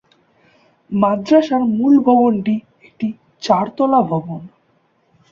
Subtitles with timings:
[0.91, 2.55] মাদ্রাসার মূল ভবনটি
[2.83, 3.07] একটি
[3.43, 4.41] চারতলা ভবন।